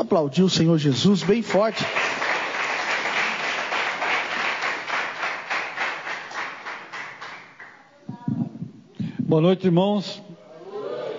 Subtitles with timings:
[0.00, 1.84] Aplaudir o Senhor Jesus bem forte.
[9.18, 10.22] Boa noite, irmãos.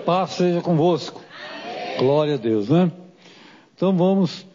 [0.06, 1.20] Paz seja convosco.
[1.98, 2.90] Glória a Deus, né?
[3.76, 4.46] Então vamos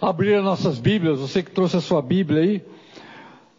[0.00, 1.18] abrir as nossas Bíblias.
[1.18, 2.64] Você que trouxe a sua Bíblia aí,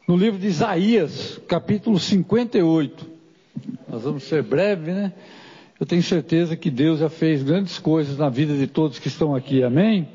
[0.07, 3.05] no livro de Isaías, capítulo 58.
[3.89, 5.13] Nós vamos ser breve, né?
[5.79, 9.33] Eu tenho certeza que Deus já fez grandes coisas na vida de todos que estão
[9.33, 10.09] aqui, amém?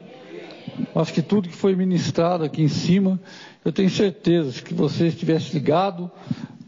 [0.95, 3.19] Acho que tudo que foi ministrado aqui em cima,
[3.65, 6.11] eu tenho certeza que você estivesse ligado,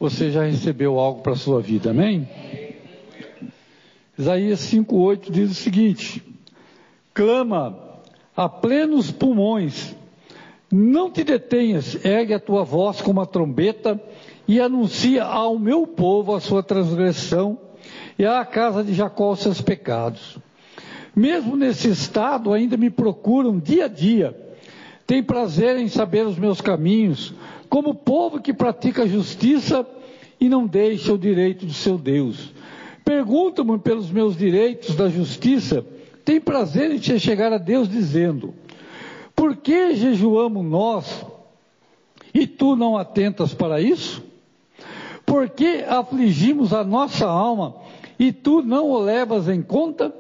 [0.01, 2.27] você já recebeu algo para a sua vida, amém?
[4.19, 6.23] Isaías 5,8 diz o seguinte:
[7.13, 7.79] clama
[8.35, 9.95] a plenos pulmões,
[10.73, 14.01] não te detenhas, ergue a tua voz como a trombeta
[14.49, 17.66] e anuncia ao meu povo a sua transgressão
[18.19, 20.39] e à casa de Jacó os seus pecados.
[21.15, 24.37] Mesmo nesse estado, ainda me procuram dia a dia.
[25.07, 27.33] Tem prazer em saber os meus caminhos,
[27.69, 29.87] como povo que pratica justiça
[30.41, 32.53] e não deixa o direito do seu Deus.
[33.05, 35.87] Perguntam-me pelos meus direitos da justiça,
[36.25, 38.53] tem prazer em chegar a Deus dizendo:
[39.35, 41.25] Por que jejuamos nós
[42.35, 44.25] e tu não atentas para isso?
[45.25, 47.77] Por que afligimos a nossa alma
[48.19, 50.15] e tu não o levas em conta?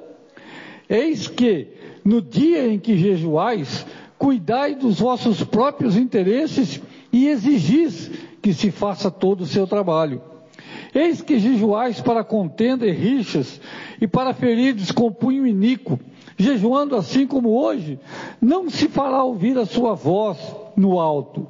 [0.88, 1.68] Eis que,
[2.04, 3.86] no dia em que jejuais,
[4.18, 6.80] cuidai dos vossos próprios interesses
[7.12, 10.22] e exigis que se faça todo o seu trabalho.
[10.94, 13.60] Eis que jejuais para contenda e rixas,
[14.00, 15.98] e para feridos com punho iníquo,
[16.38, 17.98] jejuando assim como hoje,
[18.40, 20.38] não se fará ouvir a sua voz
[20.76, 21.46] no alto.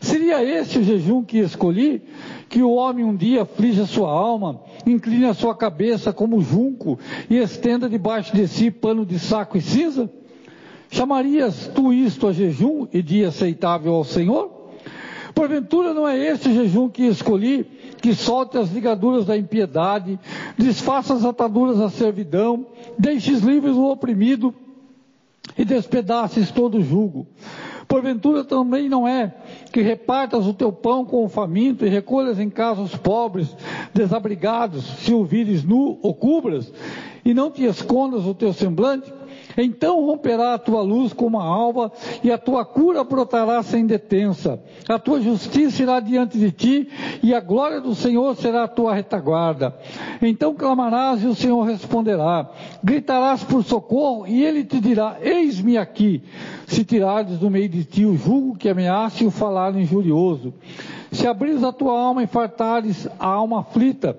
[0.00, 2.02] Seria esse o jejum que escolhi?
[2.48, 6.98] Que o homem um dia aflige a sua alma, incline a sua cabeça como junco
[7.28, 10.10] e estenda debaixo de si pano de saco e cinza?
[10.90, 14.60] Chamarias tu isto a jejum e dia aceitável ao Senhor?
[15.34, 17.64] Porventura não é este jejum que escolhi,
[18.02, 20.18] que solte as ligaduras da impiedade,
[20.58, 22.66] desfaça as ataduras da servidão,
[22.98, 24.54] deixes livres o oprimido
[25.56, 27.26] e despedaces todo o jugo.
[27.86, 29.34] Porventura também não é
[29.72, 33.54] que repartas o teu pão com o faminto e recolhas em casa os pobres,
[33.94, 36.72] desabrigados, se o vires nu ou cubras,
[37.24, 39.12] e não te escondas o teu semblante?
[39.56, 44.60] Então romperá a tua luz como a alva, e a tua cura brotará sem detença.
[44.88, 46.88] A tua justiça irá diante de ti,
[47.22, 49.74] e a glória do Senhor será a tua retaguarda.
[50.22, 52.48] Então clamarás, e o Senhor responderá.
[52.82, 56.22] Gritarás por socorro, e ele te dirá: Eis-me aqui.
[56.66, 60.54] Se tirares do meio de ti o jugo que ameaça e o falar injurioso.
[61.10, 64.16] Se abrires a tua alma e fartares a alma aflita,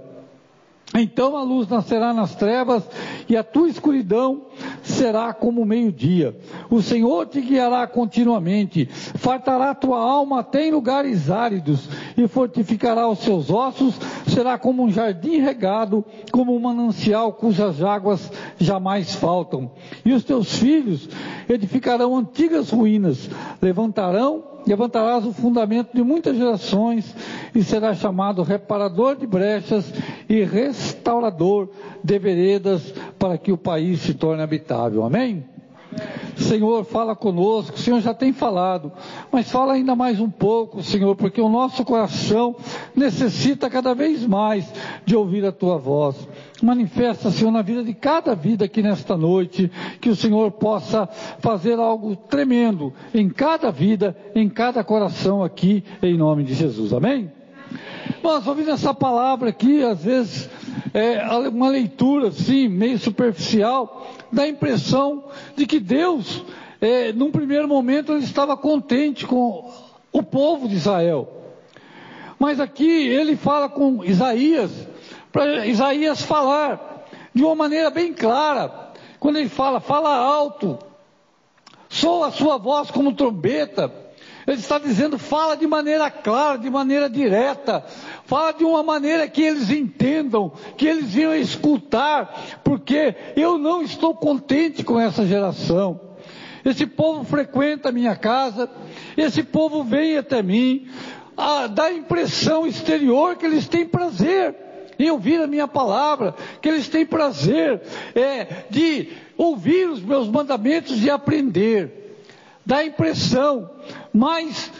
[0.95, 2.83] então a luz nascerá nas trevas
[3.29, 4.41] e a tua escuridão
[4.83, 6.37] será como meio-dia.
[6.69, 11.87] O Senhor te guiará continuamente, fartará tua alma até em lugares áridos
[12.17, 13.95] e fortificará os seus ossos.
[14.27, 19.71] Será como um jardim regado, como um manancial cujas águas jamais faltam.
[20.03, 21.07] E os teus filhos
[21.49, 23.29] edificarão antigas ruínas,
[23.61, 27.15] levantarão levantarás o fundamento de muitas gerações
[27.53, 29.91] e será chamado reparador de brechas
[30.29, 31.69] e restaurador
[32.03, 35.03] de veredas para que o país se torne habitável.
[35.03, 35.43] Amém?
[36.37, 37.75] Senhor, fala conosco.
[37.75, 38.91] O Senhor já tem falado,
[39.31, 42.55] mas fala ainda mais um pouco, Senhor, porque o nosso coração
[42.95, 44.71] necessita cada vez mais
[45.05, 46.15] de ouvir a tua voz.
[46.61, 51.07] Manifesta, Senhor, na vida de cada vida aqui nesta noite, que o Senhor possa
[51.39, 56.93] fazer algo tremendo em cada vida, em cada coração aqui, em nome de Jesus.
[56.93, 57.40] Amém?
[58.23, 60.49] Nós ouvindo essa palavra aqui, às vezes,
[60.93, 66.43] é uma leitura assim, meio superficial, dá a impressão de que Deus,
[66.79, 69.71] é, num primeiro momento, ele estava contente com
[70.11, 71.27] o povo de Israel.
[72.39, 74.71] Mas aqui ele fala com Isaías,
[75.31, 78.91] para Isaías falar de uma maneira bem clara.
[79.19, 80.79] Quando ele fala, fala alto,
[81.87, 84.00] soa a sua voz como trombeta.
[84.51, 87.85] Ele está dizendo, fala de maneira clara, de maneira direta,
[88.25, 94.13] fala de uma maneira que eles entendam, que eles venham escutar, porque eu não estou
[94.13, 96.01] contente com essa geração.
[96.65, 98.69] Esse povo frequenta a minha casa,
[99.15, 100.85] esse povo vem até mim,
[101.37, 104.53] a, dá a impressão exterior que eles têm prazer
[104.99, 107.81] em ouvir a minha palavra, que eles têm prazer
[108.13, 112.01] é, de ouvir os meus mandamentos e aprender.
[112.65, 113.69] Dá a impressão,
[114.13, 114.71] mas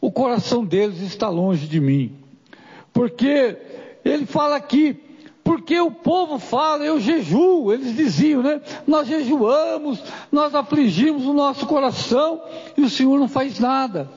[0.00, 2.16] o coração deles está longe de mim.
[2.92, 3.56] Porque
[4.04, 5.00] ele fala aqui,
[5.46, 8.60] Porque o povo fala, eu jejuo, eles diziam, né?
[8.84, 10.02] Nós jejuamos,
[10.32, 12.42] nós afligimos o nosso coração
[12.76, 14.10] e o Senhor não faz nada.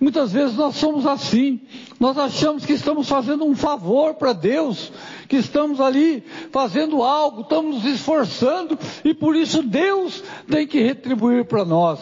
[0.00, 1.60] Muitas vezes nós somos assim,
[1.98, 4.92] nós achamos que estamos fazendo um favor para Deus,
[5.28, 6.22] que estamos ali
[6.52, 11.98] fazendo algo, estamos nos esforçando e por isso Deus tem que retribuir para nós.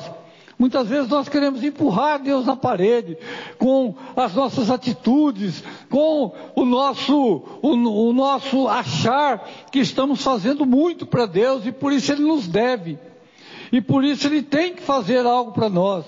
[0.58, 3.18] Muitas vezes nós queremos empurrar Deus na parede
[3.58, 11.04] com as nossas atitudes, com o nosso, o, o nosso achar que estamos fazendo muito
[11.04, 12.98] para Deus e por isso Ele nos deve.
[13.70, 16.06] E por isso Ele tem que fazer algo para nós.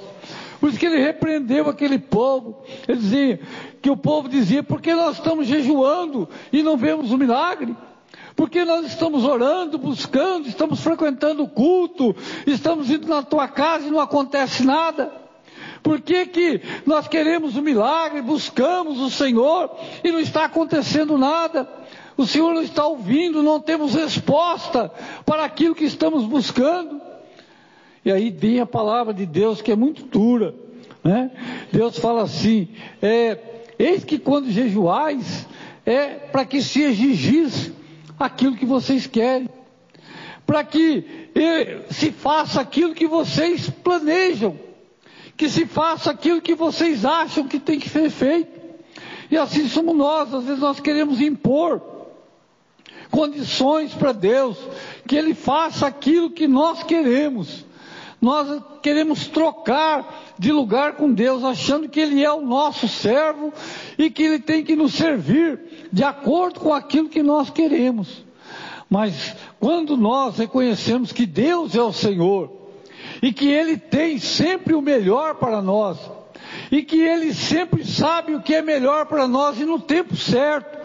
[0.61, 2.63] Por isso que ele repreendeu aquele povo.
[2.87, 3.41] Ele dizia
[3.81, 7.77] que o povo dizia: por que nós estamos jejuando e não vemos o milagre?
[8.39, 12.15] Porque nós estamos orando, buscando, estamos frequentando o culto,
[12.47, 15.11] estamos indo na tua casa e não acontece nada.
[15.83, 21.69] Por que, que nós queremos o milagre, buscamos o Senhor e não está acontecendo nada?
[22.17, 24.89] O Senhor não está ouvindo, não temos resposta
[25.27, 27.01] para aquilo que estamos buscando.
[28.05, 30.55] E aí vem a palavra de Deus que é muito dura.
[31.03, 31.33] Né?
[31.73, 32.69] Deus fala assim:
[33.03, 33.37] é,
[33.77, 35.45] eis que quando jejuais,
[35.85, 37.78] é para que se exigisse
[38.19, 39.49] aquilo que vocês querem,
[40.47, 41.31] para que
[41.91, 44.59] se faça aquilo que vocês planejam,
[45.37, 48.59] que se faça aquilo que vocês acham que tem que ser feito.
[49.31, 51.83] E assim somos nós, às vezes nós queremos impor
[53.11, 54.57] condições para Deus,
[55.07, 57.65] que Ele faça aquilo que nós queremos.
[58.21, 63.53] Nós queremos trocar de lugar com Deus, achando que Ele é o nosso servo
[63.97, 68.25] e que Ele tem que nos servir de acordo com aquilo que nós queremos.
[68.91, 72.51] Mas quando nós reconhecemos que Deus é o Senhor
[73.23, 75.99] e que Ele tem sempre o melhor para nós,
[76.71, 80.79] e que Ele sempre sabe o que é melhor para nós e no tempo certo,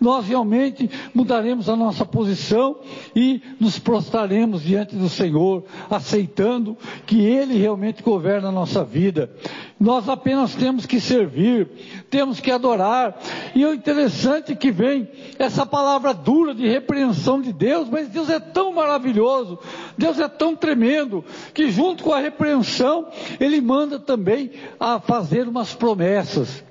[0.00, 2.80] nós realmente mudaremos a nossa posição
[3.14, 9.30] e nos prostraremos diante do Senhor, aceitando que Ele realmente governa a nossa vida.
[9.78, 11.68] Nós apenas temos que servir,
[12.10, 13.18] temos que adorar.
[13.54, 15.08] E o interessante é que vem
[15.38, 19.58] essa palavra dura de repreensão de Deus, mas Deus é tão maravilhoso,
[19.96, 21.24] Deus é tão tremendo,
[21.54, 23.06] que junto com a repreensão,
[23.38, 26.67] Ele manda também a fazer umas promessas.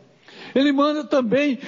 [0.58, 1.60] Ele manda também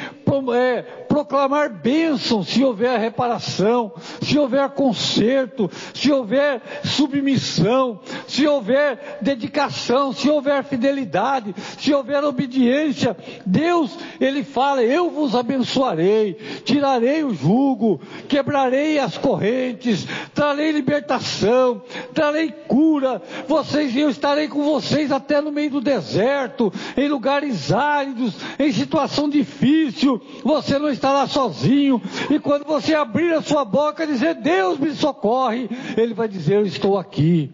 [0.55, 10.11] é, proclamar bênção se houver reparação, se houver conserto, se houver submissão, se houver dedicação,
[10.11, 13.15] se houver fidelidade, se houver obediência.
[13.45, 16.33] Deus, Ele fala: Eu vos abençoarei,
[16.63, 23.21] tirarei o jugo, quebrarei as correntes, trarei libertação, trarei cura.
[23.47, 29.29] Vocês, eu estarei com vocês até no meio do deserto, em lugares áridos, em situação
[29.29, 30.21] difícil.
[30.43, 32.01] Você não estará sozinho.
[32.29, 36.55] E quando você abrir a sua boca e dizer, Deus me socorre, Ele vai dizer,
[36.55, 37.51] eu estou aqui.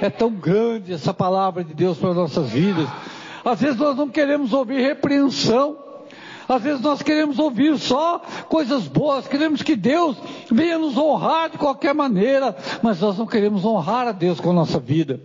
[0.00, 2.88] É tão grande essa palavra de Deus para nossas vidas.
[3.44, 5.76] Às vezes nós não queremos ouvir repreensão.
[6.48, 10.16] Às vezes nós queremos ouvir só coisas boas, queremos que Deus
[10.50, 14.54] venha nos honrar de qualquer maneira, mas nós não queremos honrar a Deus com a
[14.54, 15.20] nossa vida.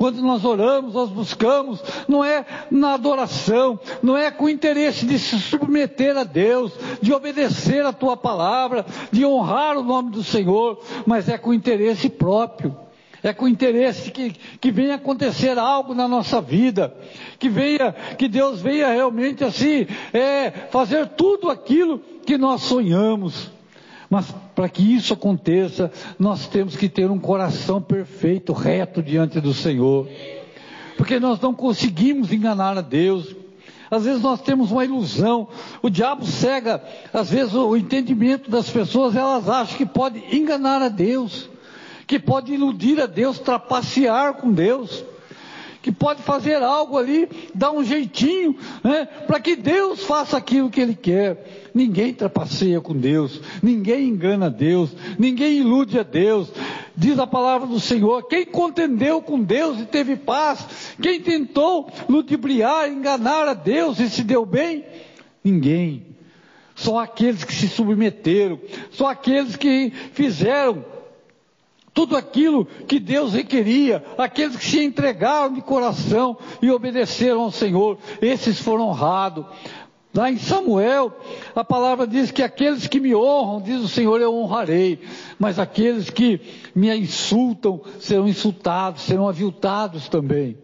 [0.00, 5.18] Quando nós oramos, nós buscamos, não é na adoração, não é com o interesse de
[5.18, 10.82] se submeter a Deus, de obedecer a tua palavra, de honrar o nome do Senhor,
[11.04, 12.74] mas é com interesse próprio.
[13.22, 16.96] É com interesse que, que venha acontecer algo na nossa vida,
[17.38, 23.50] que venha, que Deus venha realmente assim, é, fazer tudo aquilo que nós sonhamos.
[24.10, 29.54] Mas para que isso aconteça, nós temos que ter um coração perfeito, reto diante do
[29.54, 30.08] Senhor.
[30.96, 33.36] Porque nós não conseguimos enganar a Deus.
[33.88, 35.46] Às vezes nós temos uma ilusão.
[35.80, 40.88] O diabo cega, às vezes, o entendimento das pessoas, elas acham que pode enganar a
[40.88, 41.48] Deus,
[42.04, 45.04] que pode iludir a Deus, trapacear com Deus
[45.82, 50.80] que pode fazer algo ali, dar um jeitinho, né, para que Deus faça aquilo que
[50.80, 51.59] Ele quer.
[51.74, 56.50] Ninguém trapaceia com Deus, ninguém engana Deus, ninguém ilude a Deus.
[56.96, 62.88] Diz a palavra do Senhor: quem contendeu com Deus e teve paz, quem tentou ludibriar,
[62.88, 64.84] enganar a Deus e se deu bem?
[65.42, 66.06] Ninguém.
[66.74, 68.58] Só aqueles que se submeteram,
[68.90, 70.84] só aqueles que fizeram
[71.92, 77.98] tudo aquilo que Deus requeria, aqueles que se entregaram de coração e obedeceram ao Senhor,
[78.22, 79.44] esses foram honrados.
[80.12, 81.16] Lá em Samuel,
[81.54, 84.98] a palavra diz que aqueles que me honram, diz o Senhor, eu honrarei,
[85.38, 86.40] mas aqueles que
[86.74, 90.58] me insultam serão insultados, serão aviltados também.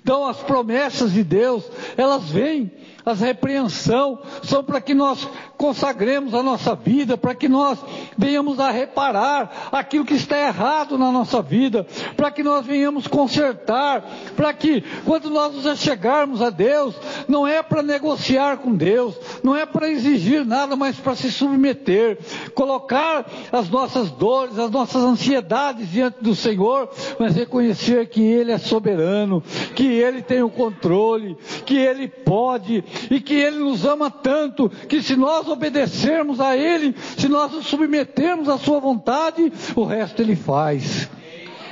[0.00, 2.70] Então as promessas de Deus, elas vêm
[3.06, 7.78] as repreensão são para que nós consagremos a nossa vida, para que nós
[8.18, 11.86] venhamos a reparar aquilo que está errado na nossa vida,
[12.16, 16.96] para que nós venhamos consertar, para que quando nós nos chegarmos a Deus,
[17.28, 22.18] não é para negociar com Deus, não é para exigir nada, mas para se submeter,
[22.54, 28.58] colocar as nossas dores, as nossas ansiedades diante do Senhor, mas reconhecer que Ele é
[28.58, 29.40] soberano,
[29.76, 35.02] que Ele tem o controle, que Ele pode, e que Ele nos ama tanto que
[35.02, 40.36] se nós obedecermos a Ele, se nós nos submetermos à Sua vontade, o resto Ele
[40.36, 41.08] faz.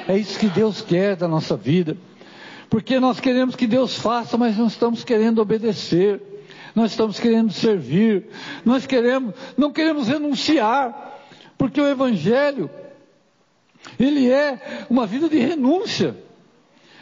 [0.06, 1.96] É isso que Deus quer da nossa vida.
[2.68, 6.20] Porque nós queremos que Deus faça, mas não estamos querendo obedecer.
[6.74, 8.26] Nós estamos querendo servir.
[8.64, 11.20] Nós queremos, não queremos renunciar.
[11.56, 12.68] Porque o Evangelho,
[13.98, 16.16] ele é uma vida de renúncia.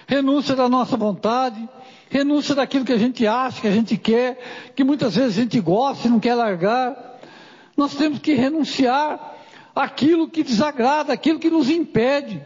[0.06, 1.66] Renúncia da nossa vontade,
[2.12, 4.38] renúncia daquilo que a gente acha, que a gente quer,
[4.76, 7.18] que muitas vezes a gente gosta e não quer largar.
[7.74, 9.34] Nós temos que renunciar
[9.74, 12.42] àquilo que desagrada, aquilo que nos impede.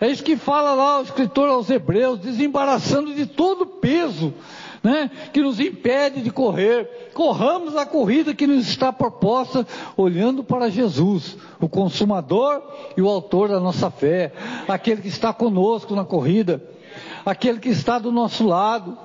[0.00, 4.34] É isso que fala lá o escritor aos Hebreus, desembaraçando de todo peso
[4.82, 7.10] né, que nos impede de correr.
[7.14, 9.64] Corramos a corrida que nos está proposta,
[9.96, 12.60] olhando para Jesus, o consumador
[12.96, 14.32] e o autor da nossa fé,
[14.66, 16.60] aquele que está conosco na corrida
[17.24, 18.96] aquele que está do nosso lado.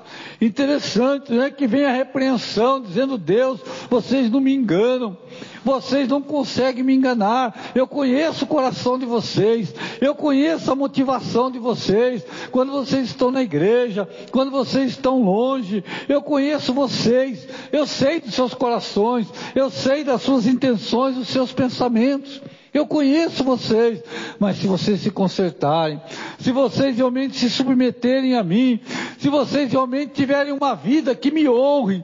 [0.41, 1.49] Interessante, né?
[1.49, 5.17] Que vem a repreensão dizendo: Deus, vocês não me enganam,
[5.63, 7.71] vocês não conseguem me enganar.
[7.73, 12.25] Eu conheço o coração de vocês, eu conheço a motivação de vocês.
[12.51, 18.33] Quando vocês estão na igreja, quando vocês estão longe, eu conheço vocês, eu sei dos
[18.33, 22.41] seus corações, eu sei das suas intenções, dos seus pensamentos.
[22.73, 24.01] Eu conheço vocês,
[24.39, 26.01] mas se vocês se consertarem,
[26.39, 28.79] se vocês realmente se submeterem a mim,
[29.19, 32.03] se vocês realmente tiverem uma vida que me honre,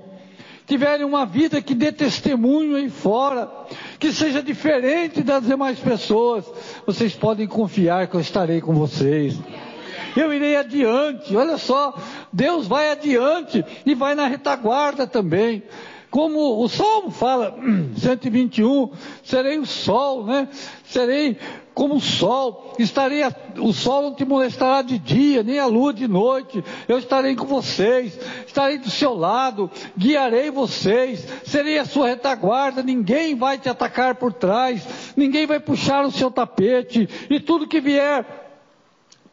[0.67, 3.49] tiverem uma vida que dê testemunho aí fora,
[3.97, 6.45] que seja diferente das demais pessoas,
[6.85, 9.39] vocês podem confiar que eu estarei com vocês.
[10.15, 11.95] Eu irei adiante, olha só,
[12.31, 15.63] Deus vai adiante e vai na retaguarda também.
[16.09, 17.55] Como o Salmo fala,
[17.97, 18.91] 121,
[19.23, 20.47] serei o sol, né?
[20.83, 21.37] Serei
[21.79, 25.93] como o sol, estarei, a, o sol não te molestará de dia, nem a lua
[25.93, 32.09] de noite, eu estarei com vocês, estarei do seu lado, guiarei vocês, serei a sua
[32.09, 37.65] retaguarda, ninguém vai te atacar por trás, ninguém vai puxar o seu tapete, e tudo
[37.65, 38.48] que vier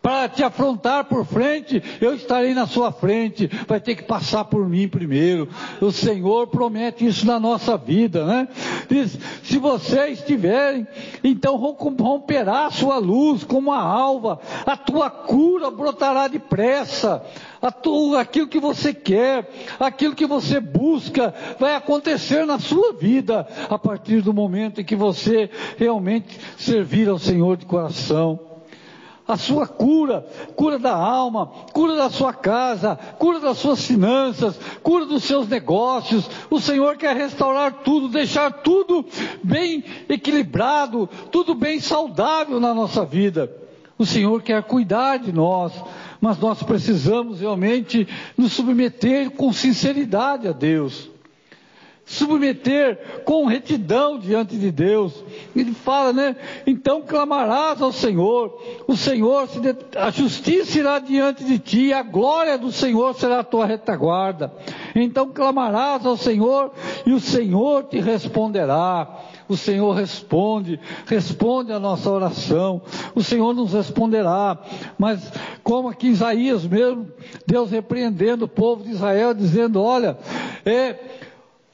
[0.07, 4.69] para te afrontar por frente, eu estarei na sua frente, vai ter que passar por
[4.69, 5.49] mim primeiro.
[5.81, 8.47] O Senhor promete isso na nossa vida, né?
[8.89, 10.87] Diz, se vocês tiverem,
[11.25, 17.21] então romperá a sua luz como a alva, a tua cura brotará depressa,
[17.61, 17.75] a
[18.21, 24.23] aquilo que você quer, aquilo que você busca, vai acontecer na sua vida, a partir
[24.23, 28.46] do momento em que você realmente servir ao Senhor de coração
[29.27, 35.05] a sua cura, cura da alma, cura da sua casa, cura das suas finanças, cura
[35.05, 36.31] dos seus negócios.
[36.49, 39.05] O Senhor quer restaurar tudo, deixar tudo
[39.43, 43.51] bem equilibrado, tudo bem saudável na nossa vida.
[43.99, 45.73] O Senhor quer cuidar de nós,
[46.21, 48.07] mas nós precisamos realmente
[48.37, 51.16] nos submeter com sinceridade a Deus
[52.07, 55.25] submeter com retidão diante de Deus.
[55.55, 56.37] Ele fala, né?
[56.65, 59.75] Então clamarás ao Senhor, o Senhor, se de...
[59.97, 64.53] a justiça irá diante de ti, a glória do Senhor será a tua retaguarda.
[64.95, 66.71] Então clamarás ao Senhor
[67.05, 69.25] e o Senhor te responderá.
[69.49, 72.83] O Senhor responde, responde a nossa oração.
[73.15, 74.59] O Senhor nos responderá.
[74.99, 75.31] Mas
[75.63, 77.09] como aqui Isaías mesmo,
[77.47, 80.19] Deus repreendendo o povo de Israel, dizendo: olha,
[80.65, 80.97] é,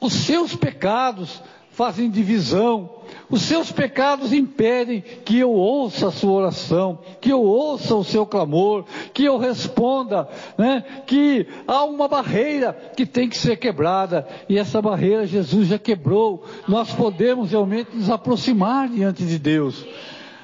[0.03, 1.41] os seus pecados
[1.71, 2.89] fazem divisão.
[3.29, 8.25] Os seus pecados impedem que eu ouça a sua oração, que eu ouça o seu
[8.25, 10.83] clamor, que eu responda, né?
[11.07, 16.43] que há uma barreira que tem que ser quebrada, e essa barreira Jesus já quebrou.
[16.67, 19.85] Nós podemos realmente nos aproximar diante de Deus.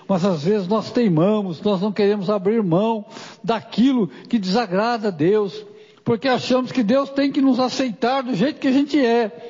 [0.08, 3.06] Mas às vezes nós teimamos, nós não queremos abrir mão
[3.44, 5.66] daquilo que desagrada a Deus
[6.04, 9.50] porque achamos que Deus tem que nos aceitar do jeito que a gente é,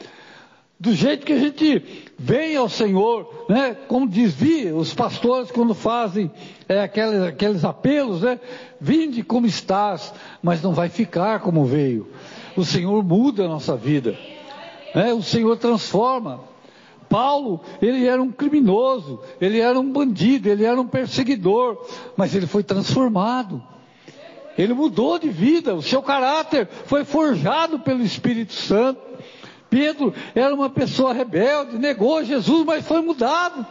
[0.79, 1.83] do jeito que a gente
[2.17, 3.75] vem ao Senhor, né?
[3.87, 6.31] Como dizia os pastores quando fazem
[6.69, 8.39] é, aqueles, aqueles apelos, né?
[8.79, 12.07] Vinde como estás, mas não vai ficar como veio.
[12.55, 14.17] O Senhor muda a nossa vida,
[14.95, 15.13] né?
[15.13, 16.47] O Senhor transforma.
[17.09, 21.83] Paulo, ele era um criminoso, ele era um bandido, ele era um perseguidor,
[22.15, 23.61] mas ele foi transformado.
[24.57, 28.99] Ele mudou de vida, o seu caráter foi forjado pelo Espírito Santo.
[29.69, 33.65] Pedro era uma pessoa rebelde, negou Jesus, mas foi mudado.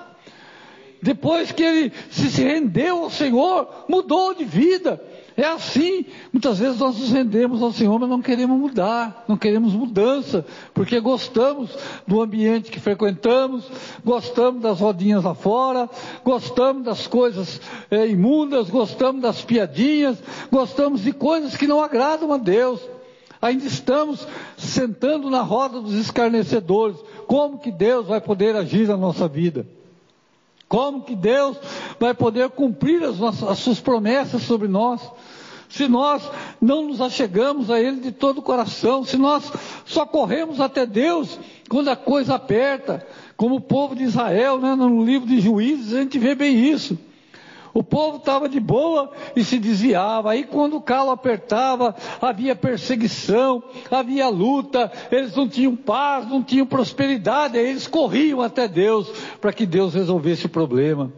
[1.03, 5.01] Depois que ele se rendeu ao Senhor, mudou de vida.
[5.39, 9.73] É assim, muitas vezes nós nos rendemos ao Senhor, mas não queremos mudar, não queremos
[9.73, 11.71] mudança, porque gostamos
[12.05, 13.71] do ambiente que frequentamos,
[14.05, 15.89] gostamos das rodinhas lá fora,
[16.25, 22.37] gostamos das coisas é, imundas, gostamos das piadinhas, gostamos de coisas que não agradam a
[22.37, 22.81] Deus.
[23.41, 24.27] Ainda estamos
[24.57, 26.97] sentando na roda dos escarnecedores.
[27.29, 29.65] Como que Deus vai poder agir na nossa vida?
[30.69, 31.57] Como que Deus
[31.99, 35.01] vai poder cumprir as, nossas, as suas promessas sobre nós?
[35.69, 36.29] Se nós
[36.61, 39.53] não nos achegamos a Ele de todo o coração, se nós
[39.85, 43.07] só corremos até Deus quando a coisa aperta,
[43.37, 46.99] como o povo de Israel, né, no livro de Juízes, a gente vê bem isso.
[47.75, 50.33] O povo estava de boa e se desviava.
[50.33, 56.67] Aí quando o calo apertava, havia perseguição, havia luta, eles não tinham paz, não tinham
[56.67, 59.09] prosperidade, aí eles corriam até Deus
[59.41, 61.13] para que Deus resolvesse o problema.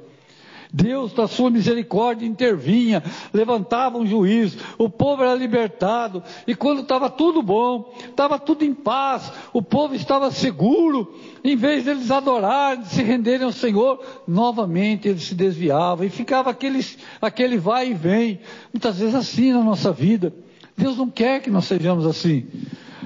[0.73, 7.11] Deus, da sua misericórdia, intervinha, levantava um juiz, o povo era libertado, e quando estava
[7.11, 12.89] tudo bom, estava tudo em paz, o povo estava seguro, em vez deles adorarem, de
[12.89, 16.85] se renderem ao Senhor, novamente eles se desviavam, e ficava aquele,
[17.21, 18.41] aquele vai e vem,
[18.73, 20.33] muitas vezes assim na nossa vida.
[20.77, 22.47] Deus não quer que nós sejamos assim.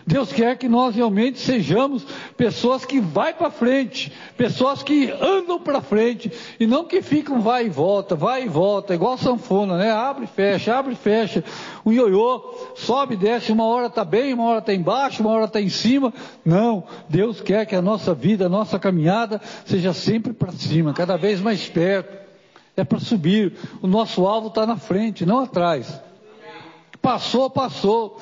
[0.07, 2.05] Deus quer que nós realmente sejamos
[2.37, 6.31] pessoas que vai para frente, pessoas que andam para frente
[6.61, 9.91] e não que ficam vai e volta, vai e volta, igual sanfona, né?
[9.91, 11.43] Abre e fecha, abre e fecha.
[11.85, 15.47] O ioiô sobe e desce, uma hora está bem, uma hora está embaixo, uma hora
[15.47, 16.13] está em cima.
[16.45, 21.17] Não, Deus quer que a nossa vida, a nossa caminhada seja sempre para cima, cada
[21.17, 22.25] vez mais perto.
[22.77, 23.55] É para subir.
[23.81, 26.01] O nosso alvo está na frente, não atrás.
[27.01, 28.19] Passou, passou.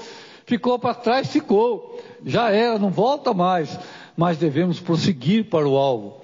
[0.53, 1.99] Ficou para trás, ficou.
[2.27, 3.79] Já era, não volta mais.
[4.15, 6.21] Mas devemos prosseguir para o alvo.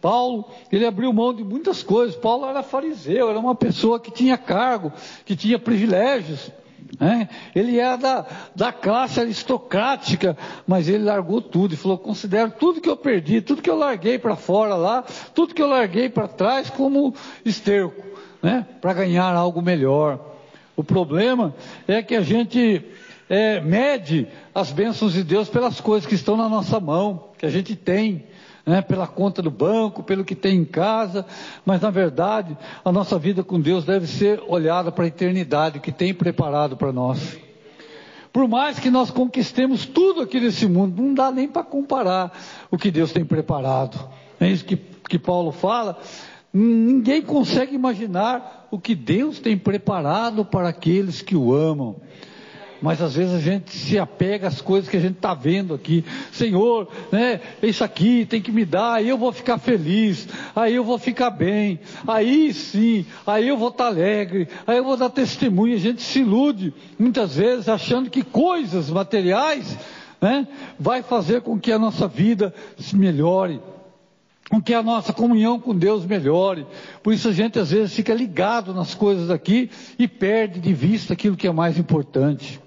[0.00, 2.16] Paulo, ele abriu mão de muitas coisas.
[2.16, 4.92] Paulo era fariseu, era uma pessoa que tinha cargo,
[5.24, 6.50] que tinha privilégios.
[6.98, 7.28] Né?
[7.54, 12.90] Ele era da, da classe aristocrática, mas ele largou tudo e falou: considero tudo que
[12.90, 16.68] eu perdi, tudo que eu larguei para fora lá, tudo que eu larguei para trás
[16.68, 18.02] como esterco,
[18.42, 18.66] né?
[18.80, 20.32] para ganhar algo melhor.
[20.74, 21.54] O problema
[21.86, 22.84] é que a gente
[23.32, 27.48] é, mede as bênçãos de Deus pelas coisas que estão na nossa mão, que a
[27.48, 28.26] gente tem,
[28.66, 31.24] né, pela conta do banco, pelo que tem em casa,
[31.64, 35.90] mas na verdade a nossa vida com Deus deve ser olhada para a eternidade que
[35.90, 37.38] tem preparado para nós.
[38.30, 42.38] Por mais que nós conquistemos tudo aqui nesse mundo, não dá nem para comparar
[42.70, 43.98] o que Deus tem preparado.
[44.38, 45.98] É isso que, que Paulo fala.
[46.52, 51.96] Ninguém consegue imaginar o que Deus tem preparado para aqueles que o amam
[52.82, 56.04] mas às vezes a gente se apega às coisas que a gente está vendo aqui.
[56.32, 60.82] Senhor, né, isso aqui tem que me dar, aí eu vou ficar feliz, aí eu
[60.82, 65.10] vou ficar bem, aí sim, aí eu vou estar tá alegre, aí eu vou dar
[65.10, 65.76] testemunho.
[65.76, 69.78] A gente se ilude muitas vezes achando que coisas materiais
[70.20, 73.60] né, vai fazer com que a nossa vida se melhore
[74.50, 76.66] com que a nossa comunhão com Deus melhore.
[77.02, 81.14] Por isso a gente às vezes fica ligado nas coisas aqui e perde de vista
[81.14, 82.60] aquilo que é mais importante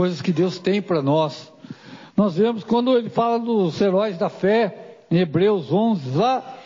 [0.00, 1.52] coisas que Deus tem para nós.
[2.16, 6.56] Nós vemos quando ele fala dos heróis da fé, em Hebreus 11, lá,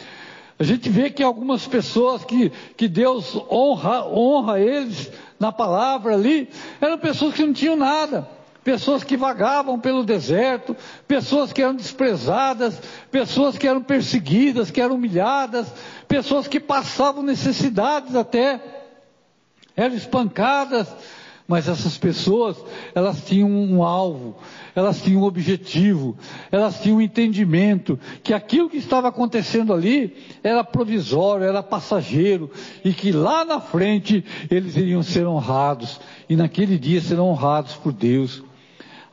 [0.56, 6.48] a gente vê que algumas pessoas que, que Deus honra, honra eles na palavra ali,
[6.80, 8.30] eram pessoas que não tinham nada,
[8.62, 10.76] pessoas que vagavam pelo deserto,
[11.08, 15.66] pessoas que eram desprezadas, pessoas que eram perseguidas, que eram humilhadas,
[16.06, 18.60] pessoas que passavam necessidades até,
[19.76, 20.86] eram espancadas,
[21.46, 22.56] mas essas pessoas,
[22.94, 24.34] elas tinham um alvo,
[24.74, 26.16] elas tinham um objetivo,
[26.50, 32.50] elas tinham um entendimento que aquilo que estava acontecendo ali era provisório, era passageiro
[32.82, 37.92] e que lá na frente eles iriam ser honrados e naquele dia serão honrados por
[37.92, 38.42] Deus.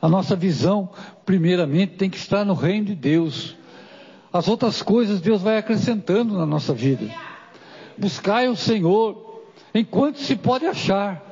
[0.00, 0.88] A nossa visão,
[1.26, 3.56] primeiramente, tem que estar no reino de Deus.
[4.32, 7.08] As outras coisas Deus vai acrescentando na nossa vida.
[7.98, 9.42] Buscai o Senhor
[9.74, 11.31] enquanto se pode achar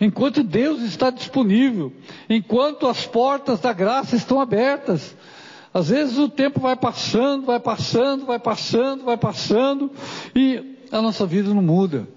[0.00, 1.92] enquanto Deus está disponível,
[2.28, 5.16] enquanto as portas da graça estão abertas.
[5.72, 9.90] Às vezes o tempo vai passando, vai passando, vai passando, vai passando,
[10.34, 12.08] e a nossa vida não muda.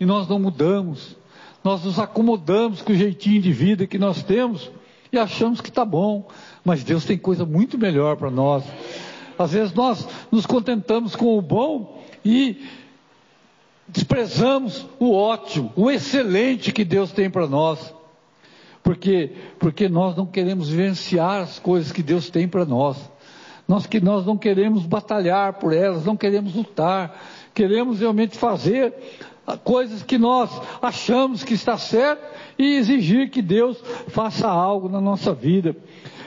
[0.00, 1.16] E nós não mudamos.
[1.62, 4.70] Nós nos acomodamos com o jeitinho de vida que nós temos
[5.12, 6.28] e achamos que está bom.
[6.64, 8.64] Mas Deus tem coisa muito melhor para nós.
[9.38, 12.64] Às vezes nós nos contentamos com o bom e
[13.88, 17.94] desprezamos o ótimo, o excelente que Deus tem para nós.
[18.82, 22.96] Porque, porque nós não queremos vivenciar as coisas que Deus tem para nós.
[23.66, 27.20] Nós que nós não queremos batalhar por elas, não queremos lutar,
[27.54, 28.94] queremos realmente fazer
[29.64, 32.22] coisas que nós achamos que está certo
[32.58, 35.76] e exigir que Deus faça algo na nossa vida.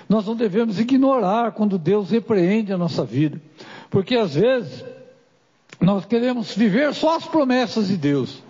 [0.07, 3.41] Nós não devemos ignorar quando Deus repreende a nossa vida,
[3.89, 4.83] porque às vezes
[5.81, 8.43] nós queremos viver só as promessas de Deus,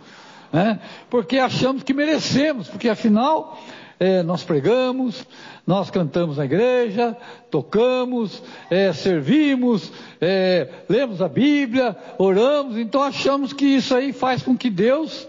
[0.52, 0.80] né?
[1.10, 3.58] porque achamos que merecemos, porque afinal
[3.98, 5.26] é, nós pregamos,
[5.66, 7.16] nós cantamos na igreja,
[7.50, 14.58] tocamos, é, servimos, é, lemos a Bíblia, oramos, então achamos que isso aí faz com
[14.58, 15.28] que Deus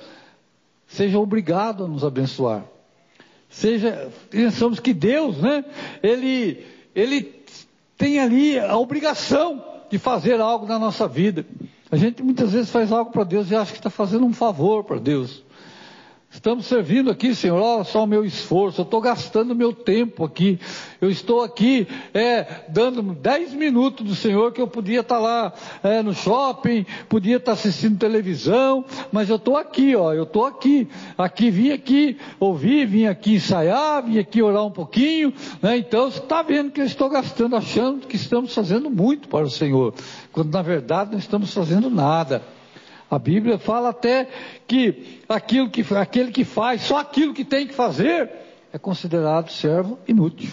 [0.89, 2.65] seja obrigado a nos abençoar.
[3.49, 5.65] Seja, pensamos que Deus, né,
[6.03, 7.45] ele, ele
[7.97, 11.45] tem ali a obrigação de fazer algo na nossa vida.
[11.93, 14.83] A gente muitas vezes faz algo para Deus e acha que está fazendo um favor
[14.83, 15.45] para Deus.
[16.33, 20.59] Estamos servindo aqui, Senhor, olha só o meu esforço, eu estou gastando meu tempo aqui,
[20.99, 25.53] eu estou aqui é, dando 10 minutos do Senhor que eu podia estar tá lá
[25.83, 30.47] é, no shopping, podia estar tá assistindo televisão, mas eu estou aqui, ó, eu estou
[30.47, 35.77] aqui, aqui, vim aqui ouvir, vim aqui ensaiar, vim aqui orar um pouquinho, né?
[35.77, 39.51] então você está vendo que eu estou gastando, achando que estamos fazendo muito para o
[39.51, 39.93] Senhor,
[40.33, 42.43] quando na verdade não estamos fazendo nada.
[43.13, 44.27] A Bíblia fala até
[44.67, 48.31] que, aquilo que aquele que faz só aquilo que tem que fazer
[48.73, 50.51] é considerado servo inútil.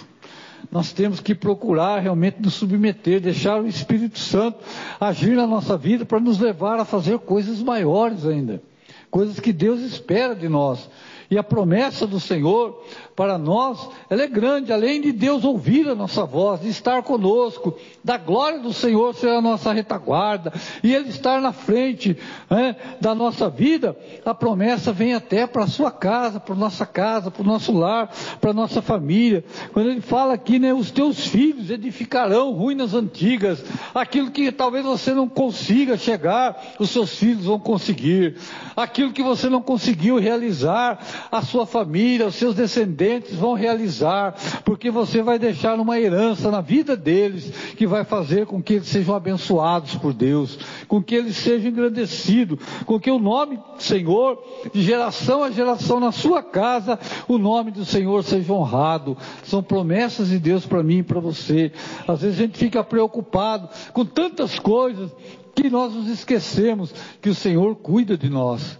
[0.69, 4.57] Nós temos que procurar realmente nos submeter, deixar o Espírito Santo
[4.99, 8.61] agir na nossa vida para nos levar a fazer coisas maiores ainda,
[9.09, 10.89] coisas que Deus espera de nós.
[11.31, 12.83] E a promessa do Senhor
[13.15, 17.77] para nós, ela é grande, além de Deus ouvir a nossa voz, de estar conosco,
[18.03, 22.17] da glória do Senhor ser a nossa retaguarda, e Ele estar na frente
[22.49, 26.85] né, da nossa vida, a promessa vem até para a sua casa, para a nossa
[26.85, 29.43] casa, para o nosso lar, para a nossa família.
[29.73, 33.63] Quando Ele fala aqui, né, os teus filhos edificarão ruínas antigas,
[33.93, 38.37] aquilo que talvez você não consiga chegar, os seus filhos vão conseguir,
[38.75, 40.99] aquilo que você não conseguiu realizar,
[41.31, 46.61] a sua família, os seus descendentes vão realizar, porque você vai deixar uma herança na
[46.61, 51.37] vida deles que vai fazer com que eles sejam abençoados por Deus, com que eles
[51.37, 56.99] sejam engrandecidos, com que o nome do Senhor, de geração a geração na sua casa,
[57.27, 59.17] o nome do Senhor seja honrado.
[59.43, 61.71] São promessas de Deus para mim e para você.
[62.07, 65.11] Às vezes a gente fica preocupado com tantas coisas
[65.55, 68.79] que nós nos esquecemos que o Senhor cuida de nós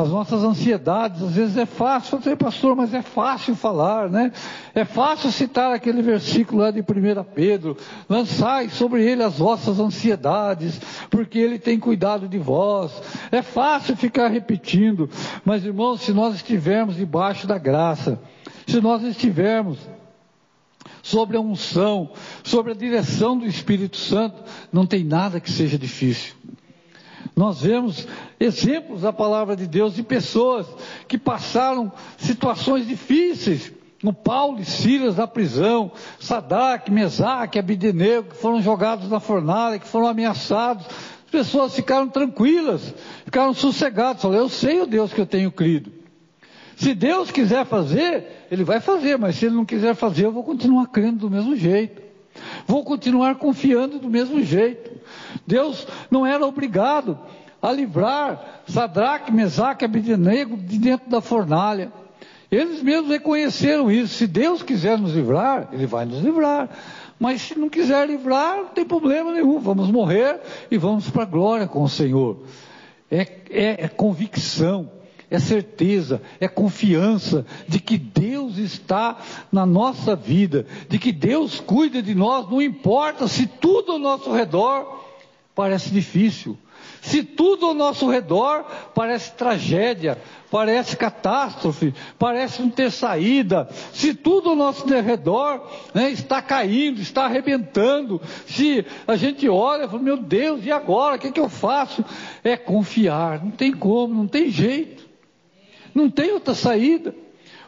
[0.00, 4.32] as nossas ansiedades, às vezes é fácil, eu sei, pastor, mas é fácil falar, né?
[4.74, 6.84] É fácil citar aquele versículo lá de 1
[7.34, 7.76] Pedro,
[8.08, 12.92] lançai sobre ele as vossas ansiedades, porque ele tem cuidado de vós.
[13.30, 15.08] É fácil ficar repetindo,
[15.44, 18.20] mas irmãos, se nós estivermos debaixo da graça,
[18.66, 19.78] se nós estivermos
[21.02, 22.10] sobre a unção,
[22.42, 26.34] sobre a direção do Espírito Santo, não tem nada que seja difícil.
[27.40, 28.06] Nós vemos
[28.38, 30.66] exemplos da palavra de Deus de pessoas
[31.08, 38.60] que passaram situações difíceis, como Paulo e Silas na prisão, Sadak, Mesaque, Abidenego, que foram
[38.60, 40.84] jogados na fornalha, que foram ameaçados.
[40.84, 44.20] As pessoas ficaram tranquilas, ficaram sossegadas.
[44.20, 45.90] Falaram, eu sei o Deus que eu tenho crido.
[46.76, 50.44] Se Deus quiser fazer, Ele vai fazer, mas se Ele não quiser fazer, eu vou
[50.44, 52.02] continuar crendo do mesmo jeito.
[52.66, 54.90] Vou continuar confiando do mesmo jeito.
[55.50, 57.18] Deus não era obrigado
[57.60, 61.92] a livrar Sadraque, Mesaque e Abidinego de dentro da fornalha.
[62.50, 64.14] Eles mesmos reconheceram isso.
[64.14, 66.68] Se Deus quiser nos livrar, Ele vai nos livrar.
[67.18, 69.58] Mas se não quiser livrar, não tem problema nenhum.
[69.58, 72.38] Vamos morrer e vamos para a glória com o Senhor.
[73.10, 74.88] É, é, é convicção
[75.30, 79.16] é certeza, é confiança de que Deus está
[79.52, 84.32] na nossa vida, de que Deus cuida de nós, não importa se tudo ao nosso
[84.32, 85.00] redor
[85.60, 86.56] parece difícil,
[87.02, 90.16] se tudo ao nosso redor parece tragédia,
[90.50, 97.26] parece catástrofe, parece não ter saída, se tudo ao nosso redor né, está caindo, está
[97.26, 101.16] arrebentando, se a gente olha e fala, meu Deus, e agora?
[101.16, 102.02] O que, é que eu faço?
[102.42, 105.06] É confiar, não tem como, não tem jeito.
[105.94, 107.14] Não tem outra saída.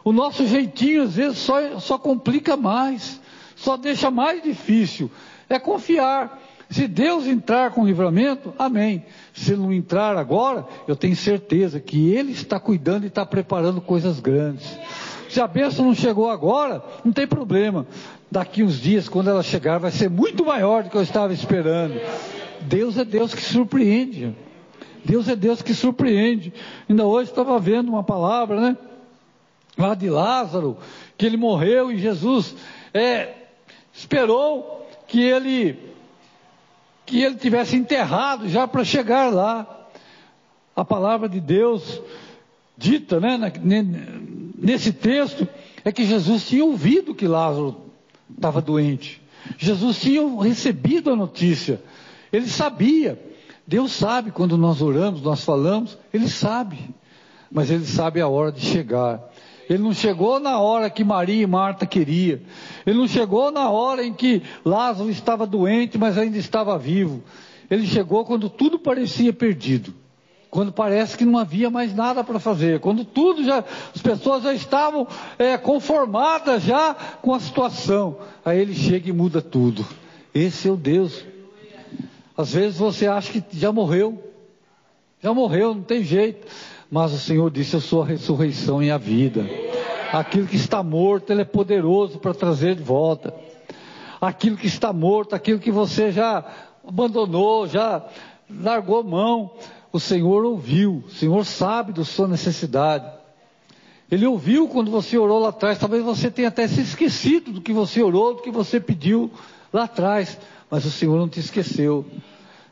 [0.02, 3.20] O nosso jeitinho às vezes só, só complica mais,
[3.54, 5.10] só deixa mais difícil.
[5.46, 6.40] É confiar.
[6.72, 9.04] Se Deus entrar com livramento, amém.
[9.34, 14.18] Se não entrar agora, eu tenho certeza que Ele está cuidando e está preparando coisas
[14.18, 14.78] grandes.
[15.28, 17.86] Se a bênção não chegou agora, não tem problema.
[18.30, 22.00] Daqui uns dias, quando ela chegar, vai ser muito maior do que eu estava esperando.
[22.62, 24.34] Deus é Deus que surpreende.
[25.04, 26.54] Deus é Deus que surpreende.
[26.88, 28.78] Ainda hoje estava vendo uma palavra, né?
[29.76, 30.78] Lá de Lázaro,
[31.18, 32.56] que ele morreu e Jesus
[32.94, 33.34] é,
[33.92, 35.91] esperou que ele
[37.12, 39.86] que ele tivesse enterrado já para chegar lá.
[40.74, 42.00] A palavra de Deus
[42.74, 43.52] dita, né,
[44.56, 45.46] nesse texto,
[45.84, 47.82] é que Jesus tinha ouvido que Lázaro
[48.34, 49.20] estava doente.
[49.58, 51.82] Jesus tinha recebido a notícia.
[52.32, 53.22] Ele sabia.
[53.66, 56.78] Deus sabe quando nós oramos, nós falamos, Ele sabe.
[57.50, 59.22] Mas Ele sabe a hora de chegar.
[59.72, 62.40] Ele não chegou na hora que Maria e Marta queriam.
[62.84, 67.22] Ele não chegou na hora em que Lázaro estava doente, mas ainda estava vivo.
[67.70, 69.94] Ele chegou quando tudo parecia perdido.
[70.50, 72.80] Quando parece que não havia mais nada para fazer.
[72.80, 75.08] Quando tudo já, as pessoas já estavam
[75.38, 78.18] é, conformadas já com a situação.
[78.44, 79.86] Aí ele chega e muda tudo.
[80.34, 81.24] Esse é o Deus.
[82.36, 84.22] Às vezes você acha que já morreu.
[85.22, 86.46] Já morreu, não tem jeito.
[86.92, 89.48] Mas o Senhor disse: Eu sou a ressurreição e a vida.
[90.12, 93.34] Aquilo que está morto, Ele é poderoso para trazer de volta.
[94.20, 96.44] Aquilo que está morto, aquilo que você já
[96.86, 98.04] abandonou, já
[98.50, 99.52] largou mão,
[99.90, 103.10] o Senhor ouviu, o Senhor sabe da sua necessidade.
[104.10, 107.72] Ele ouviu quando você orou lá atrás, talvez você tenha até se esquecido do que
[107.72, 109.30] você orou, do que você pediu
[109.72, 110.38] lá atrás,
[110.70, 112.04] mas o Senhor não te esqueceu.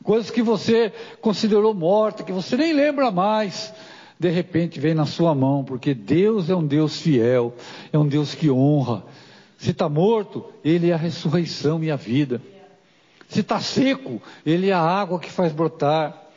[0.04, 3.72] Coisas que você considerou morta, que você nem lembra mais,
[4.20, 7.54] de repente vem na sua mão, porque Deus é um Deus fiel,
[7.90, 9.02] é um Deus que honra.
[9.56, 12.42] Se está morto, Ele é a ressurreição e a vida.
[13.28, 16.28] Se está seco, Ele é a água que faz brotar.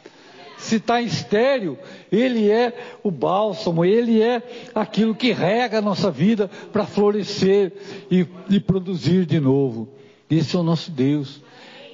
[0.57, 1.77] Se está estéreo,
[2.09, 4.41] Ele é o bálsamo, Ele é
[4.73, 7.73] aquilo que rega a nossa vida para florescer
[8.09, 9.89] e, e produzir de novo.
[10.29, 11.43] Esse é o nosso Deus.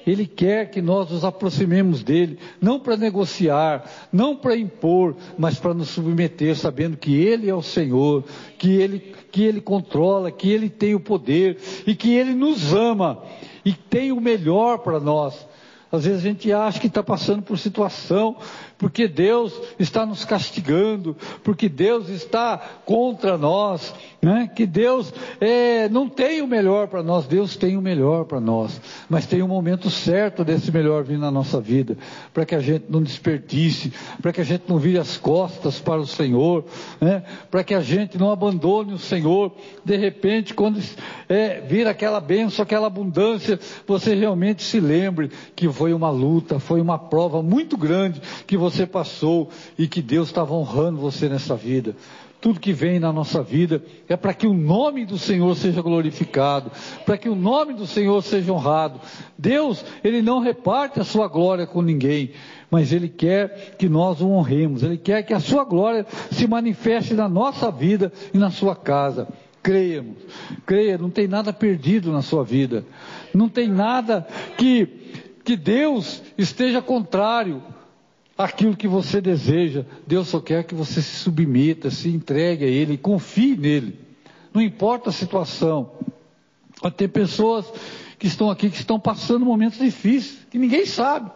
[0.10, 5.74] Ele quer que nós nos aproximemos dele, não para negociar, não para impor, mas para
[5.74, 8.24] nos submeter, sabendo que ele é o Senhor,
[8.58, 9.00] que ele,
[9.32, 13.22] que ele controla, que ele tem o poder e que ele nos ama
[13.64, 15.48] e tem o melhor para nós.
[15.92, 18.36] Às vezes a gente acha que está passando por situação
[18.80, 24.50] porque Deus está nos castigando, porque Deus está contra nós, né?
[24.56, 28.82] que Deus é, não tem o melhor para nós, Deus tem o melhor para nós,
[29.10, 31.98] mas tem um momento certo desse melhor vir na nossa vida,
[32.34, 36.00] para que a gente não desperdice, para que a gente não vire as costas para
[36.00, 36.64] o Senhor,
[37.02, 37.24] né?
[37.52, 39.52] para que a gente não abandone o Senhor,
[39.84, 40.80] de repente, quando
[41.28, 46.80] é, vir aquela bênção, aquela abundância, você realmente se lembre que foi uma luta, foi
[46.80, 51.56] uma prova muito grande que você você passou e que Deus estava honrando você nessa
[51.56, 51.96] vida.
[52.42, 56.72] Tudo que vem na nossa vida é para que o nome do Senhor seja glorificado,
[57.06, 59.02] para que o nome do Senhor seja honrado.
[59.38, 62.32] Deus, Ele não reparte a sua glória com ninguém,
[62.72, 67.14] mas Ele quer que nós o honremos, Ele quer que a sua glória se manifeste
[67.14, 69.28] na nossa vida e na sua casa.
[69.62, 70.06] Creia,
[70.66, 72.86] creia, não tem nada perdido na sua vida,
[73.34, 74.26] não tem nada
[74.58, 74.88] que,
[75.44, 77.62] que Deus esteja contrário
[78.40, 79.86] aquilo que você deseja.
[80.08, 84.00] Deus só quer que você se submeta, se entregue a Ele, confie nele.
[84.54, 85.92] Não importa a situação.
[86.82, 87.66] Pode ter pessoas
[88.18, 91.30] que estão aqui que estão passando momentos difíceis, que ninguém sabe.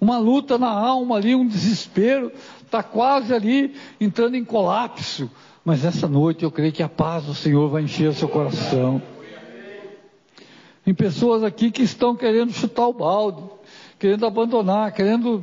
[0.00, 5.30] Uma luta na alma ali, um desespero, está quase ali entrando em colapso.
[5.64, 9.00] Mas essa noite eu creio que a paz do Senhor vai encher o seu coração.
[10.84, 13.42] Tem pessoas aqui que estão querendo chutar o balde,
[13.98, 15.42] querendo abandonar, querendo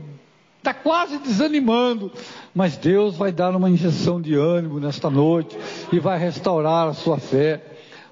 [0.62, 2.12] está quase desanimando,
[2.54, 5.58] mas Deus vai dar uma injeção de ânimo nesta noite
[5.92, 7.64] e vai restaurar a sua fé.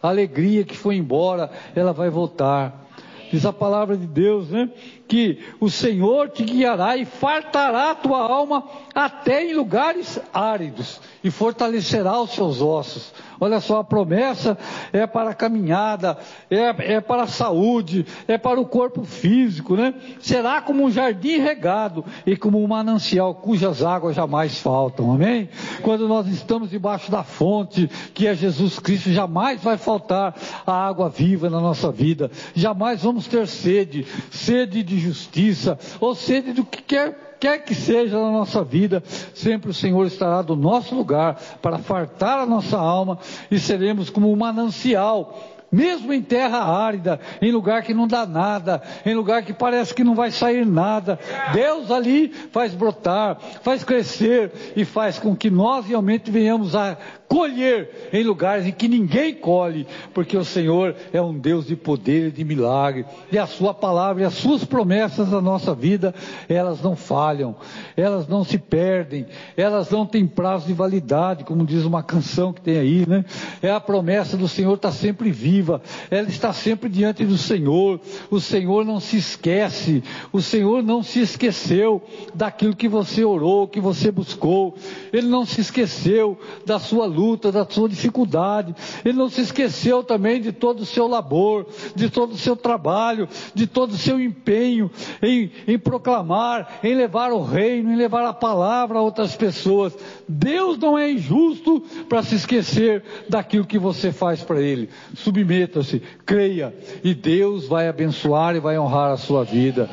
[0.01, 2.88] A alegria que foi embora, ela vai voltar.
[3.31, 4.67] Diz a palavra de Deus, né?
[5.10, 11.32] Que o Senhor te guiará e fartará a tua alma até em lugares áridos e
[11.32, 13.12] fortalecerá os seus ossos.
[13.41, 14.58] Olha só, a promessa
[14.91, 16.17] é para a caminhada,
[16.52, 19.93] é, é para a saúde, é para o corpo físico, né?
[20.19, 25.50] Será como um jardim regado e como um manancial cujas águas jamais faltam, amém?
[25.82, 30.36] Quando nós estamos debaixo da fonte, que é Jesus Cristo, jamais vai faltar
[30.67, 36.53] a água viva na nossa vida, jamais vamos ter sede, sede de justiça, ou sede
[36.53, 39.01] do que quer quer que seja na nossa vida,
[39.33, 43.17] sempre o Senhor estará do nosso lugar para fartar a nossa alma
[43.49, 48.81] e seremos como um manancial mesmo em terra árida, em lugar que não dá nada,
[49.05, 51.19] em lugar que parece que não vai sair nada,
[51.53, 56.97] Deus ali faz brotar, faz crescer e faz com que nós realmente venhamos a
[57.29, 62.27] colher em lugares em que ninguém colhe, porque o Senhor é um Deus de poder
[62.27, 66.13] e de milagre, e a sua palavra e as suas promessas na nossa vida,
[66.49, 67.55] elas não falham
[67.95, 72.61] elas não se perdem, elas não têm prazo de validade, como diz uma canção que
[72.61, 73.25] tem aí, né?
[73.61, 77.99] É a promessa do Senhor está sempre viva, ela está sempre diante do Senhor.
[78.29, 82.01] O Senhor não se esquece, o Senhor não se esqueceu
[82.33, 84.75] daquilo que você orou, que você buscou.
[85.11, 87.18] Ele não se esqueceu da sua luta,
[87.51, 88.75] da sua dificuldade.
[89.03, 93.27] Ele não se esqueceu também de todo o seu labor, de todo o seu trabalho,
[93.53, 94.89] de todo o seu empenho
[95.21, 99.97] em, em proclamar, em levar o reino, em levar a palavra a outras pessoas.
[100.27, 104.89] Deus não é injusto para se esquecer daquilo que você faz para Ele.
[105.15, 109.89] Submeta-se, creia, e Deus vai abençoar e vai honrar a sua vida.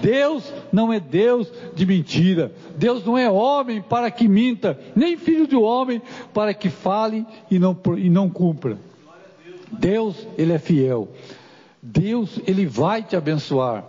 [0.00, 2.52] Deus não é Deus de mentira.
[2.76, 6.00] Deus não é homem para que minta, nem filho de homem
[6.32, 8.78] para que fale e não, e não cumpra.
[9.70, 11.08] Deus, Ele é fiel.
[11.82, 13.84] Deus, Ele vai te abençoar.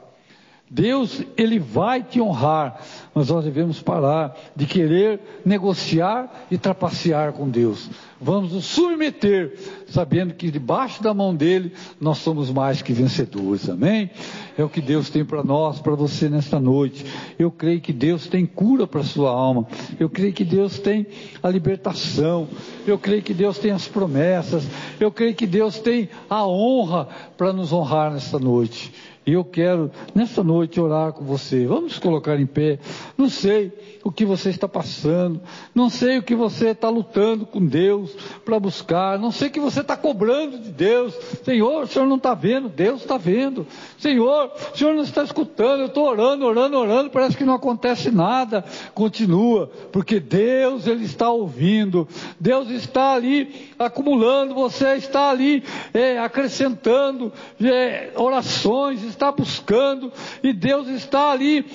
[0.70, 2.82] Deus, Ele vai te honrar,
[3.20, 7.90] mas nós devemos parar de querer negociar e trapacear com Deus.
[8.22, 9.58] Vamos nos submeter,
[9.90, 14.10] sabendo que debaixo da mão dele nós somos mais que vencedores, amém?
[14.58, 17.06] É o que Deus tem para nós, para você nesta noite.
[17.38, 19.68] Eu creio que Deus tem cura para sua alma,
[20.00, 21.06] eu creio que Deus tem
[21.44, 22.48] a libertação,
[22.88, 24.66] eu creio que Deus tem as promessas,
[24.98, 28.94] eu creio que Deus tem a honra para nos honrar nesta noite.
[29.26, 31.66] E eu quero, nessa noite, orar com você.
[31.66, 32.80] Vamos colocar em pé.
[33.18, 33.72] Não sei
[34.04, 35.42] o que você está passando.
[35.74, 38.12] Não sei o que você está lutando com Deus
[38.46, 39.20] para buscar.
[39.20, 41.14] Não sei o que você está cobrando de Deus.
[41.44, 42.70] Senhor, o Senhor não está vendo.
[42.70, 43.66] Deus está vendo.
[43.98, 45.82] Senhor, o Senhor não está escutando.
[45.82, 47.10] Eu estou orando, orando, orando.
[47.10, 48.64] Parece que não acontece nada.
[48.94, 49.70] Continua.
[49.92, 52.08] Porque Deus, Ele está ouvindo.
[52.40, 54.54] Deus está ali acumulando.
[54.56, 57.32] Você está ali é, acrescentando
[57.62, 60.12] é, orações está buscando
[60.44, 61.66] e Deus está ali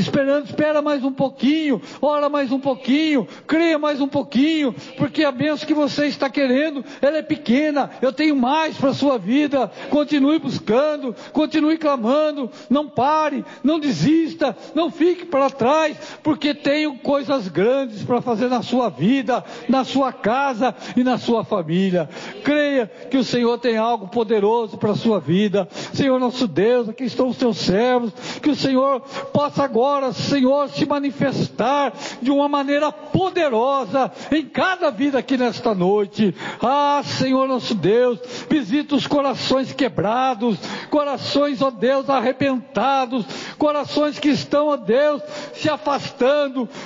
[0.00, 5.32] esperando, espera mais um pouquinho, ora mais um pouquinho, creia mais um pouquinho, porque a
[5.32, 9.70] benção que você está querendo, ela é pequena, eu tenho mais para a sua vida,
[9.90, 15.96] continue buscando, continue clamando, não pare, não desista, não fique para trás,
[16.28, 21.42] porque tenho coisas grandes para fazer na sua vida, na sua casa e na sua
[21.42, 22.06] família,
[22.44, 27.04] creia que o Senhor tem algo poderoso para a sua vida, Senhor nosso Deus, aqui
[27.04, 28.12] estão os teus servos,
[28.42, 29.00] que o Senhor
[29.32, 36.34] possa agora Senhor, se manifestar de uma maneira poderosa em cada vida aqui nesta noite.
[36.62, 38.18] Ah, Senhor nosso Deus,
[38.50, 40.58] visita os corações quebrados,
[40.90, 43.24] corações, ó Deus, arrebentados,
[43.56, 45.22] corações que estão, ó Deus,
[45.54, 46.17] se afastando,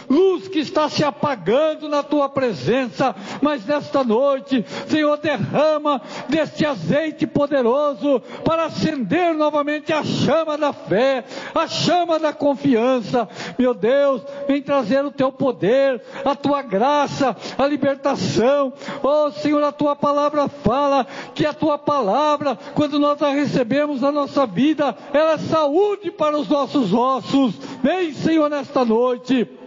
[0.09, 7.27] luz que está se apagando na tua presença, mas nesta noite, Senhor, derrama deste azeite
[7.27, 14.63] poderoso para acender novamente a chama da fé, a chama da confiança meu Deus, vem
[14.63, 18.73] trazer o teu poder, a tua graça, a libertação.
[19.03, 24.11] Oh Senhor, a tua palavra fala que a tua palavra, quando nós a recebemos na
[24.11, 27.55] nossa vida, ela é saúde para os nossos ossos.
[27.83, 29.62] Vem, Senhor, nesta noite noite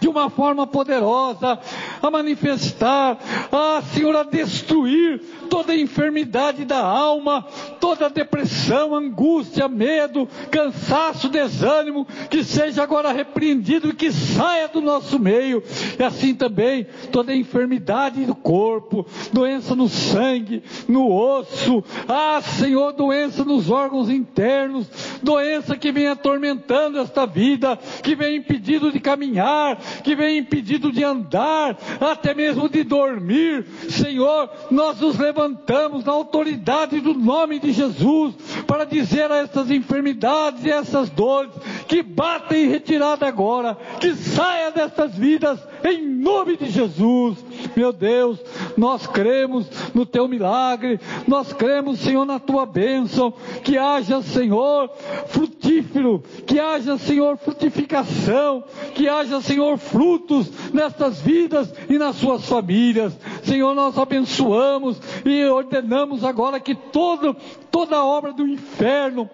[0.00, 1.58] de uma forma poderosa,
[2.02, 3.18] a manifestar,
[3.50, 7.46] a Senhor, a destruir toda enfermidade da alma,
[7.80, 15.18] toda depressão, angústia, medo, cansaço, desânimo, que seja agora repreendido e que saia do nosso
[15.18, 15.62] meio,
[15.98, 23.44] e assim também toda enfermidade do corpo, doença no sangue, no osso, ah Senhor, doença
[23.44, 24.86] nos órgãos internos,
[25.22, 31.04] doença que vem atormentando esta vida, que vem impedido de caminhar, que vem impedido de
[31.04, 38.34] andar, até mesmo de dormir, Senhor, nós nos levantamos na autoridade do nome de Jesus
[38.66, 41.52] para dizer a essas enfermidades e essas dores
[41.86, 47.44] que batem em retirada agora, que saia dessas vidas em nome de Jesus.
[47.76, 48.38] Meu Deus,
[48.76, 54.90] nós cremos no teu milagre, nós cremos, Senhor, na tua bênção, que haja, Senhor,
[55.28, 58.64] frutífero, que haja, Senhor, frutificação,
[58.94, 63.16] que haja, Senhor, frutos nestas vidas e nas suas famílias.
[63.42, 67.36] Senhor, nós abençoamos e ordenamos agora que todo,
[67.70, 69.28] toda obra do inferno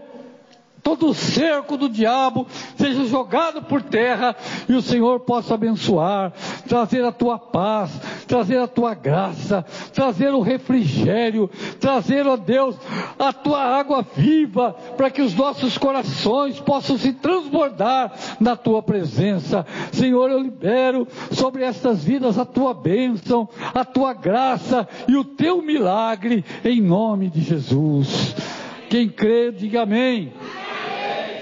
[0.82, 4.34] todo o cerco do diabo seja jogado por terra
[4.68, 6.32] e o Senhor possa abençoar,
[6.68, 7.90] trazer a tua paz,
[8.26, 11.48] trazer a tua graça, trazer o refrigério,
[11.80, 12.76] trazer, ó Deus,
[13.18, 19.64] a tua água viva, para que os nossos corações possam se transbordar na tua presença.
[19.92, 25.62] Senhor, eu libero sobre estas vidas a tua bênção, a tua graça e o teu
[25.62, 28.34] milagre, em nome de Jesus.
[28.88, 30.32] Quem crê, diga amém.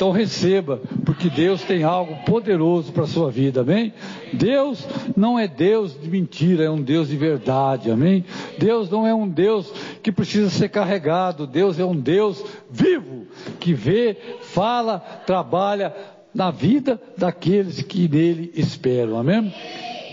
[0.01, 3.93] Então receba, porque Deus tem algo poderoso para a sua vida, amém?
[4.33, 8.25] Deus não é Deus de mentira, é um Deus de verdade, amém?
[8.57, 9.71] Deus não é um Deus
[10.03, 13.27] que precisa ser carregado, Deus é um Deus vivo,
[13.61, 15.95] que vê, fala, trabalha
[16.35, 19.53] na vida daqueles que nele esperam, amém?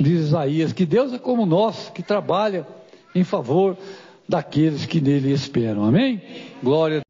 [0.01, 2.67] Diz Isaías que Deus é como nós, que trabalha
[3.15, 3.77] em favor
[4.27, 6.21] daqueles que nele esperam, amém?
[6.61, 7.06] Glória